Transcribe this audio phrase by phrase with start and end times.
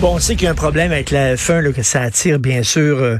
[0.00, 2.40] Bon, on sait qu'il y a un problème avec la F1, là, que ça attire
[2.40, 3.18] bien sûr euh,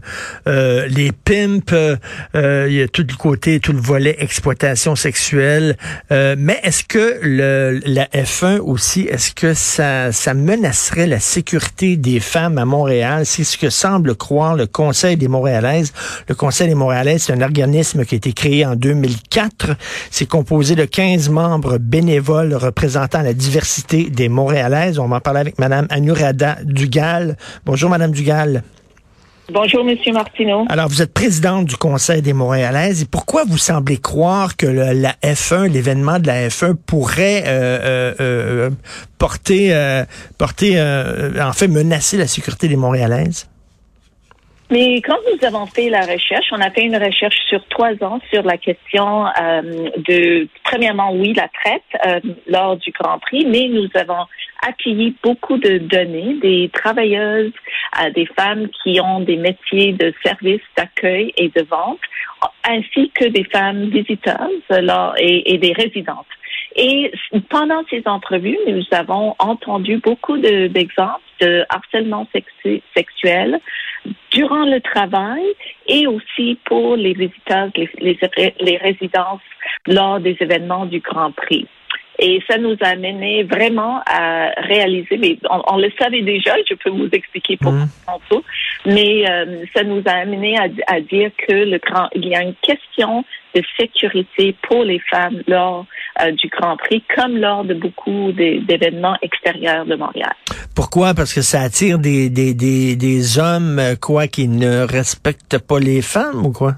[0.49, 1.73] euh, les pimps.
[1.73, 5.77] Euh, il y a tout le côté, tout le volet exploitation sexuelle.
[6.11, 12.19] mais est-ce que le, la F1 aussi, est-ce que ça, ça menacerait la sécurité des
[12.19, 13.27] femmes à Montréal?
[13.27, 15.93] C'est ce que semble croire le Conseil des Montréalaises.
[16.29, 19.77] Le Conseil des Montréalaises, c'est un organisme qui a été créé en 2004.
[20.11, 24.99] C'est composé de 15 membres bénévoles représentant la diversité des Montréalaises.
[24.99, 27.37] On va en parler avec Madame Anurada Dugal.
[27.65, 28.63] Bonjour, Madame Dugal.
[29.53, 30.65] Bonjour, Monsieur Martineau.
[30.69, 33.03] Alors, vous êtes présidente du Conseil des Montréalaises.
[33.03, 37.83] Et pourquoi vous semblez croire que le, la F1, l'événement de la F1, pourrait euh,
[37.85, 38.71] euh, euh
[39.19, 40.05] porter, euh,
[40.39, 43.49] porter euh, en fait, menacer la sécurité des Montréalaises?
[44.71, 48.21] Mais quand nous avons fait la recherche, on a fait une recherche sur trois ans
[48.33, 53.69] sur la question euh, de, premièrement, oui, la traite euh, lors du Grand Prix, mais
[53.69, 54.25] nous avons
[54.67, 57.53] accueilli beaucoup de données des travailleuses,
[58.01, 62.01] euh, des femmes qui ont des métiers de service, d'accueil et de vente,
[62.65, 66.27] ainsi que des femmes visiteuses là, et, et des résidentes.
[66.77, 67.13] Et
[67.51, 72.27] pendant ces entrevues, nous avons entendu beaucoup d'exemples de, harcèlement
[72.95, 73.61] sexuel
[74.33, 75.45] durant le travail
[75.87, 79.41] et aussi pour les visiteurs, les, résidences
[79.87, 81.67] lors des événements du Grand Prix.
[82.25, 86.91] Et ça nous a amené vraiment à réaliser, mais on, le savait déjà, je peux
[86.91, 88.41] vous expliquer pourquoi mmh.
[88.87, 92.43] mais euh, ça nous a amené à, à, dire que le grand, il y a
[92.43, 93.25] une question
[93.57, 95.85] de sécurité pour les femmes lors
[96.21, 100.33] euh, du Grand Prix, comme lors de beaucoup d'événements extérieurs de Montréal.
[100.77, 101.15] Pourquoi?
[101.15, 105.81] Parce que ça attire des, des, des, des hommes, euh, quoi, qui ne respectent pas
[105.81, 106.75] les femmes ou quoi?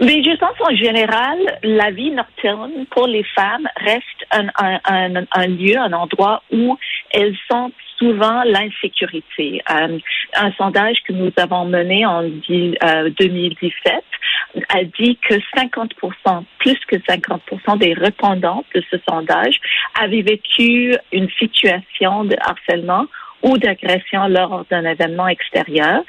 [0.00, 4.46] Mais je pense en général, la vie nocturne pour les femmes reste un,
[4.84, 6.78] un, un, lieu, un endroit où
[7.10, 9.60] elles sont souvent l'insécurité.
[9.70, 9.98] Euh,
[10.34, 14.04] un sondage que nous avons mené en euh, 2017
[14.68, 19.60] a dit que 50% plus que 50% des répondants de ce sondage
[20.00, 23.06] avaient vécu une situation de harcèlement
[23.42, 26.02] ou d'agression lors d'un événement extérieur.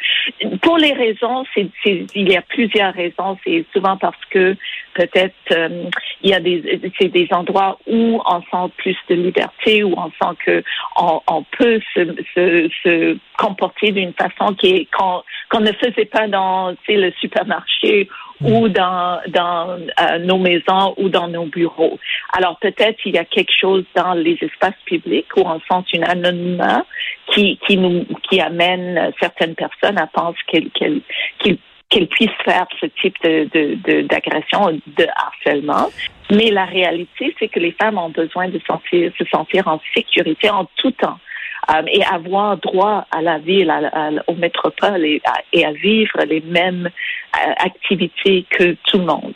[0.61, 3.37] Pour les raisons, il y a plusieurs raisons.
[3.43, 4.55] C'est souvent parce que
[4.99, 5.85] peut-être euh,
[6.21, 10.11] il y a des, c'est des endroits où on sent plus de liberté, où on
[10.21, 10.63] sent que
[10.97, 12.01] on, on peut se,
[12.35, 18.09] se, se, comporter d'une façon qui est qu'on, qu'on ne faisait pas dans le supermarché
[18.41, 21.97] ou dans, dans euh, nos maisons ou dans nos bureaux.
[22.33, 26.03] Alors peut-être il y a quelque chose dans les espaces publics où on sent une
[26.03, 26.85] anonymat
[27.33, 31.01] qui, qui nous qui amène certaines personnes à penser qu'elles
[31.39, 31.57] qu'elles
[31.89, 35.89] qu'elles puissent faire ce type de, d'agression, de, de, harcèlement.
[36.31, 40.49] Mais la réalité, c'est que les femmes ont besoin de sentir, se sentir en sécurité
[40.49, 41.19] en tout temps.
[41.69, 45.21] Euh, et avoir droit à la ville, à, aux métropoles et
[45.65, 49.33] à, vivre les mêmes euh, activités que tout le monde.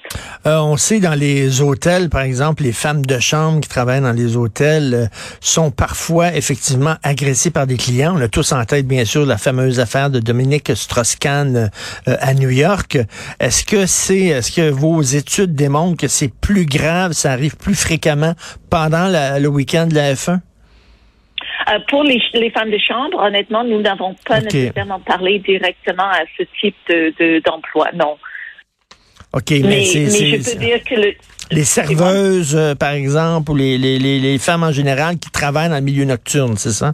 [0.47, 4.13] Euh, on sait dans les hôtels, par exemple, les femmes de chambre qui travaillent dans
[4.13, 5.09] les hôtels
[5.41, 8.15] sont parfois effectivement agressées par des clients.
[8.17, 11.69] On a tous en tête, bien sûr, la fameuse affaire de Dominique Strauss-Kahn
[12.07, 12.97] à New York.
[13.39, 17.75] Est-ce que c'est, est-ce que vos études démontrent que c'est plus grave, ça arrive plus
[17.75, 18.33] fréquemment
[18.71, 20.39] pendant le week-end de la F1?
[21.69, 26.21] Euh, pour les, les, femmes de chambre, honnêtement, nous n'avons pas nécessairement parlé directement à
[26.37, 28.17] ce type de d'emploi, non.
[29.33, 31.13] OK, mais, mais, mais je peux dire que le,
[31.51, 35.75] les serveuses, euh, par exemple, ou les, les, les, femmes en général qui travaillent dans
[35.75, 36.93] le milieu nocturne, c'est ça?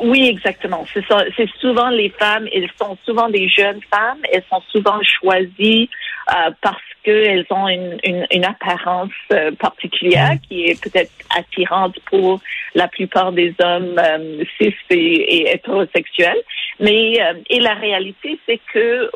[0.00, 0.84] Oui, exactement.
[0.92, 5.88] C'est souvent les femmes, elles sont souvent des jeunes femmes, elles sont souvent choisies
[6.30, 10.38] euh, parce qu'elles ont une, une, une apparence euh, particulière mm.
[10.40, 12.40] qui est peut-être attirante pour
[12.74, 16.42] la plupart des hommes euh, cis et, et, hétérosexuels.
[16.78, 19.10] Mais euh, et la réalité, c'est que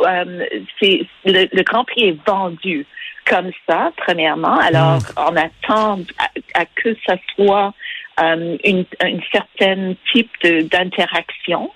[0.81, 2.87] c'est le, le, Grand Prix est vendu
[3.27, 4.59] comme ça, premièrement.
[4.59, 5.12] Alors, mm.
[5.19, 7.75] on attend à, à que ça soit
[8.22, 11.70] euh, une, une certaine type d'interaction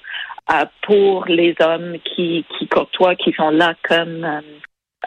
[0.50, 4.40] euh, pour les hommes qui, qui côtoient, qui sont là comme euh,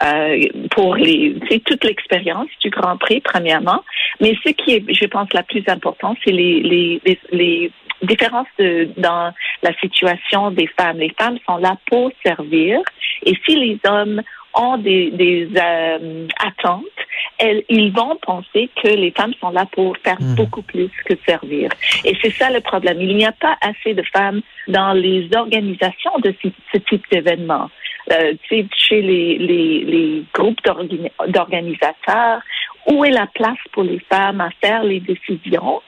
[0.02, 0.40] euh
[0.70, 3.84] pour les, c'est toute l'expérience du Grand Prix premièrement,
[4.20, 8.48] mais ce qui est, je pense, la plus importante, c'est les, les, les, les différences
[8.58, 9.32] de, dans
[9.62, 10.98] la situation des femmes.
[10.98, 12.80] Les femmes sont là pour servir,
[13.24, 14.22] et si les hommes
[14.54, 16.84] ont des, des euh, attentes,
[17.38, 20.34] elles, ils vont penser que les femmes sont là pour faire hmm.
[20.34, 21.70] beaucoup plus que servir.
[22.04, 23.00] Et c'est ça le problème.
[23.00, 27.70] Il n'y a pas assez de femmes dans les organisations de ce, type d'événements.
[28.12, 30.60] Euh, chez les, les, les groupes
[31.28, 32.40] d'organisateurs,
[32.90, 35.82] où est la place pour les femmes à faire les décisions?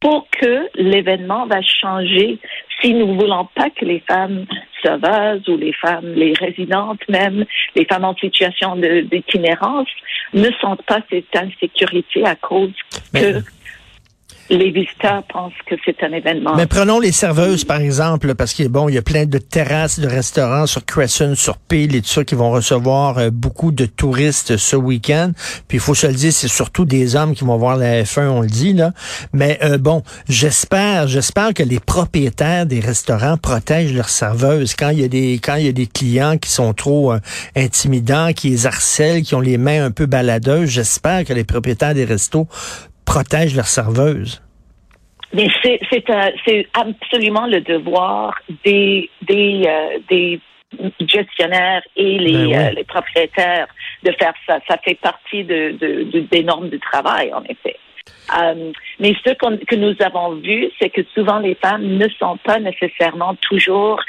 [0.00, 2.38] Pour que l'événement va changer
[2.80, 4.44] si nous ne voulons pas que les femmes
[4.82, 7.44] sauveuses ou les femmes, les résidentes même,
[7.74, 9.88] les femmes en situation d'itinérance
[10.34, 12.74] ne sentent pas cette insécurité à cause
[13.14, 13.40] que
[14.50, 16.54] les visiteurs pensent que c'est un événement.
[16.56, 19.98] Mais prenons les serveuses, par exemple, parce qu'il bon, il y a plein de terrasses
[19.98, 23.86] de restaurants sur Crescent, sur Peel et tout ça qui vont recevoir euh, beaucoup de
[23.86, 25.32] touristes ce week-end.
[25.68, 28.28] Puis il faut se le dire, c'est surtout des hommes qui vont voir la F1,
[28.28, 28.92] on le dit là.
[29.32, 35.00] Mais euh, bon, j'espère, j'espère que les propriétaires des restaurants protègent leurs serveuses quand il
[35.00, 37.18] y a des quand il y a des clients qui sont trop euh,
[37.56, 40.70] intimidants, qui les harcèlent, qui ont les mains un peu baladeuses.
[40.70, 42.46] J'espère que les propriétaires des restos
[43.06, 44.42] protègent leurs serveuses.
[45.32, 50.40] Mais c'est c'est absolument le devoir des des euh, des
[51.00, 53.68] gestionnaires et les, ben euh, les propriétaires
[54.02, 54.58] de faire ça.
[54.68, 57.76] Ça fait partie de, de, des normes de travail, en effet.
[58.38, 62.58] Euh, mais ce que nous avons vu, c'est que souvent les femmes ne sont pas
[62.58, 64.00] nécessairement toujours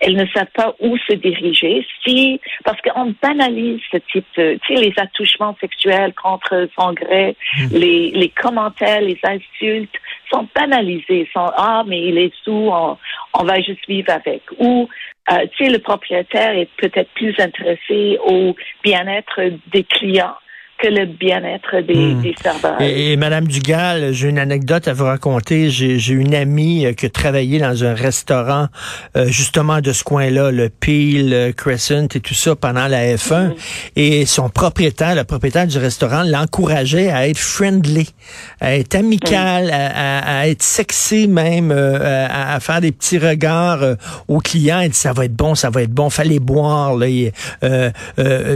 [0.00, 1.86] elles ne savent pas où se diriger.
[2.04, 7.36] Si, parce qu'on banalise ce type de, tu sais, les attouchements sexuels contre son gré,
[7.56, 7.68] hmm.
[7.72, 9.94] les, les commentaires, les insultes
[10.30, 11.28] sont banalisés.
[11.32, 12.98] Sont, ah, mais il est sous, on,
[13.34, 14.42] on va juste vivre avec.
[14.58, 14.88] Ou,
[15.32, 18.54] euh, tu sais, le propriétaire est peut-être plus intéressé au
[18.84, 19.40] bien-être
[19.72, 20.36] des clients
[20.78, 22.80] que le bien-être des, des, serveurs.
[22.80, 25.70] Et, et Madame Dugal, j'ai une anecdote à vous raconter.
[25.70, 28.68] J'ai une amie euh, qui a travaillé dans un restaurant
[29.16, 33.48] euh, justement de ce coin-là, le Peel euh, Crescent et tout ça pendant la F1.
[33.48, 33.54] Hmm.
[33.96, 38.10] Et son propriétaire, le propriétaire du restaurant, l'encourageait à être friendly,
[38.60, 39.70] à être amical, hmm.
[39.72, 43.82] à, à, être sexy même, à, à, faire des petits regards
[44.28, 44.80] aux clients.
[44.80, 46.96] Il dit ça va être bon, ça va être bon, fallait boire.
[46.96, 47.06] Là,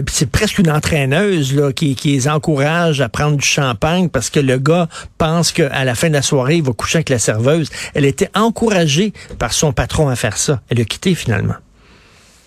[0.08, 4.40] c'est presque une entraîneuse là qui, qui les encourage à prendre du champagne parce que
[4.40, 7.70] le gars pense qu'à la fin de la soirée, il va coucher avec la serveuse.
[7.94, 10.60] Elle était encouragée par son patron à faire ça.
[10.70, 11.54] Elle a quitté finalement.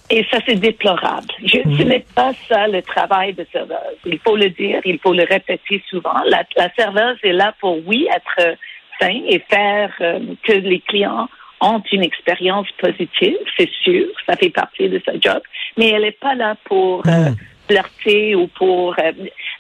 [0.09, 1.27] Et ça, c'est déplorable.
[1.43, 1.87] Je, Ce mhm.
[1.87, 3.97] n'est pas ça le travail de serveuse.
[4.05, 6.19] Il faut le dire, il faut le répéter souvent.
[6.27, 6.43] La,
[6.77, 8.55] serveuse est là pour, oui, être
[8.99, 11.29] sain et faire euh, que les clients
[11.61, 15.41] ont une expérience positive, c'est sûr, ça fait partie de sa job,
[15.77, 17.35] mais elle n'est pas là pour euh, mhm
[17.73, 19.11] flirter ou pour euh,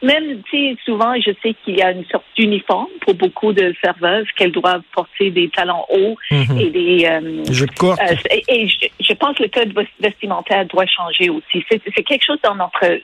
[0.01, 4.27] même si souvent je sais qu'il y a une sorte d'uniforme pour beaucoup de serveuses
[4.35, 6.57] qu'elles doivent porter des talons hauts mhm.
[6.59, 11.63] et des euh, euh et, je, pense que le code vestimentaire doit changer aussi.
[11.69, 12.97] C'est quelque chose dans notre euh,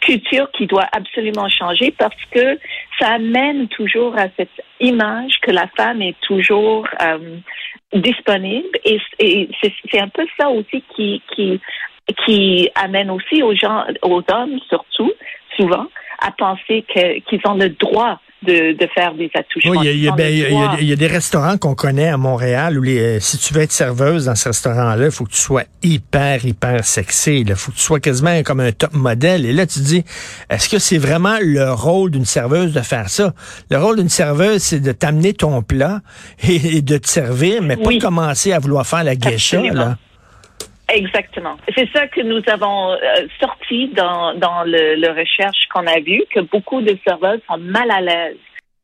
[0.00, 2.58] culture qui doit absolument changer parce que
[2.98, 4.50] ça amène toujours à cette
[4.80, 6.86] image que la femme est toujours
[7.92, 11.60] disponible et, et c'est un peu ça aussi qui, qui
[12.12, 15.12] qui amène aussi aux gens, aux hommes surtout,
[15.56, 15.86] souvent,
[16.20, 19.72] à penser qu'ils ont le droit de, de, faire des attouchements.
[19.72, 23.20] Oui, il y, a, y, a, des restaurants qu'on connaît à Montréal où les, euh,
[23.20, 26.84] si tu veux être serveuse dans ce restaurant-là, il faut que tu sois hyper, hyper
[26.84, 27.40] sexy.
[27.40, 29.44] Il faut que tu sois quasiment comme un top modèle.
[29.44, 30.04] Et là, tu dis,
[30.48, 33.34] est-ce que c'est vraiment le rôle d'une serveuse de faire ça?
[33.70, 36.00] Le rôle d'une serveuse, c'est de t'amener ton plat
[36.42, 39.60] et, de te servir, mais pas de commencer à vouloir faire la geisha.
[39.60, 39.98] Là.
[40.92, 41.56] Exactement.
[41.76, 42.96] C'est ça que nous avons euh,
[43.40, 47.90] sorti dans, dans le, le recherche qu'on a vu, que beaucoup de serveuses sont mal
[47.90, 48.36] à l'aise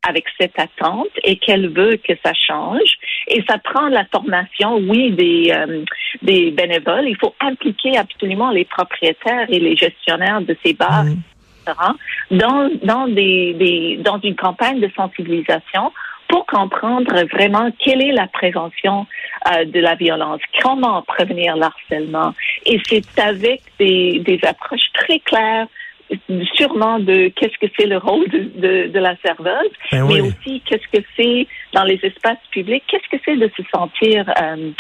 [0.08, 2.90] avec cette attente et qu'elle veut que ça change.
[3.28, 5.84] Et ça prend la formation, oui, des, euh,
[6.22, 7.08] des bénévoles.
[7.08, 12.36] Il faut impliquer absolument les propriétaires et les gestionnaires de ces bars mmh.
[12.36, 15.92] dans, dans, des, des, dans une campagne de sensibilisation
[16.28, 19.06] pour comprendre vraiment quelle est la prévention
[19.52, 22.34] euh, de la violence, comment prévenir l'harcèlement.
[22.64, 25.66] Et c'est avec des, des approches très claires
[26.54, 30.62] sûrement de qu'est-ce que c'est le rôle de, de, de la serveuse, Ben mais aussi
[30.64, 34.70] qu'est-ce que c'est dans les espaces publics, qu'est-ce que c'est de se sentir euh,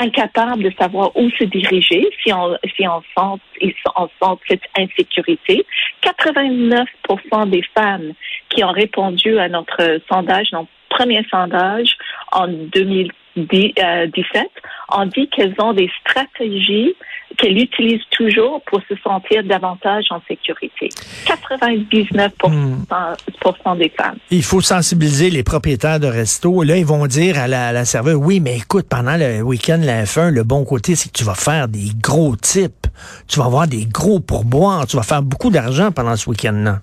[0.00, 5.66] incapable de savoir où se diriger si on si on sent on sent cette insécurité.
[6.02, 8.12] 89% des femmes
[8.48, 10.68] qui ont répondu à notre sondage, notre
[11.00, 11.96] premier sondage
[12.32, 14.46] en 2017,
[14.92, 16.94] ont dit qu'elles ont des stratégies
[17.38, 20.88] qu'elles utilisent toujours pour se sentir davantage en sécurité.
[21.26, 23.78] 99% Hmm.
[23.78, 24.16] des femmes.
[24.30, 26.64] Il faut sensibiliser les propriétaires de restos.
[26.64, 29.80] Là, ils vont dire à la, à la serveuse, oui, mais écoute, pendant le week-end,
[29.82, 32.86] la F1, le bon côté, c'est que tu vas faire des gros types.
[33.28, 34.86] Tu vas avoir des gros pourboires.
[34.86, 36.80] Tu vas faire beaucoup d'argent pendant ce week-end-là.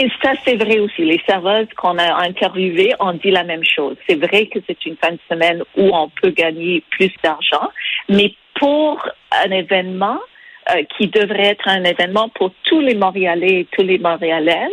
[0.00, 1.04] Et ça, c'est vrai aussi.
[1.04, 3.96] Les serveuses qu'on a interviewées ont dit la même chose.
[4.08, 7.68] C'est vrai que c'est une fin de semaine où on peut gagner plus d'argent,
[8.08, 9.04] mais pour
[9.44, 10.20] un événement
[10.70, 14.70] euh, qui devrait être un événement pour tous les Montréalais et tous les Montréalaises,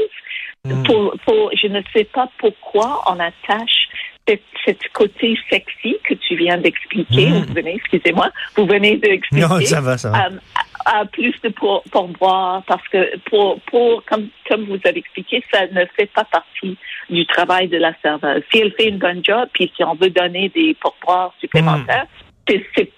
[0.86, 3.88] pour, pour, je ne sais pas pourquoi on attache
[4.28, 7.28] cette, cette côté sexy que tu viens d'expliquer.
[7.30, 7.46] Mm.
[7.46, 9.48] Vous venez, excusez-moi, vous venez d'expliquer.
[9.48, 10.26] Non, ça va, ça va.
[10.26, 10.30] Euh,
[10.86, 15.68] à, plus de pour, pourboire parce que pour, pour comme, comme vous avez expliqué, ça
[15.68, 16.78] ne fait pas partie
[17.10, 18.44] du travail de la serveuse.
[18.52, 22.25] Si elle fait une bonne job, puis si on veut donner des pourboires supplémentaires, c'est-
[22.48, 22.90] c'est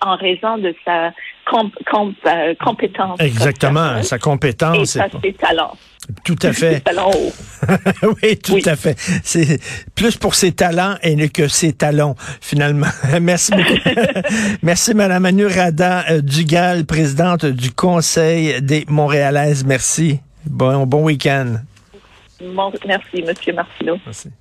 [0.00, 3.20] en raison de sa euh, compétence.
[3.20, 4.02] Exactement.
[4.02, 4.90] Sa Et compétence.
[4.90, 5.72] ça, c'est- c'est talent.
[6.24, 6.82] Tout à fait.
[8.22, 8.62] Oui, tout Oui.
[8.66, 8.96] à fait.
[9.22, 9.58] C'est
[9.94, 12.86] plus pour ses talents et que ses talons, finalement.
[13.20, 13.78] Merci beaucoup.
[14.62, 19.64] Merci, Madame Manu Rada euh, Dugal, présidente du Conseil des Montréalaises.
[19.66, 20.20] Merci.
[20.46, 21.56] Bon, bon week-end.
[22.86, 23.98] Merci, Monsieur Martineau.
[24.06, 24.28] Merci.
[24.28, 24.38] Bonne